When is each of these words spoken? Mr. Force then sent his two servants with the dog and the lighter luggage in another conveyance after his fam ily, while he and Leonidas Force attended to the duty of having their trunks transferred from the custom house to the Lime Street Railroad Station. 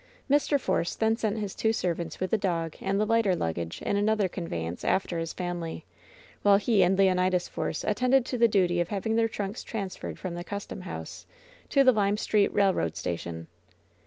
Mr. 0.27 0.59
Force 0.59 0.95
then 0.95 1.15
sent 1.15 1.37
his 1.37 1.53
two 1.53 1.71
servants 1.71 2.19
with 2.19 2.31
the 2.31 2.37
dog 2.39 2.75
and 2.81 2.99
the 2.99 3.05
lighter 3.05 3.35
luggage 3.35 3.83
in 3.83 3.97
another 3.97 4.27
conveyance 4.27 4.83
after 4.83 5.19
his 5.19 5.31
fam 5.31 5.57
ily, 5.59 5.85
while 6.41 6.57
he 6.57 6.81
and 6.81 6.97
Leonidas 6.97 7.47
Force 7.47 7.83
attended 7.83 8.25
to 8.25 8.37
the 8.39 8.47
duty 8.47 8.79
of 8.79 8.87
having 8.87 9.15
their 9.15 9.27
trunks 9.29 9.61
transferred 9.63 10.17
from 10.17 10.33
the 10.33 10.43
custom 10.43 10.81
house 10.81 11.27
to 11.69 11.83
the 11.83 11.91
Lime 11.91 12.17
Street 12.17 12.51
Railroad 12.51 12.95
Station. 12.97 13.45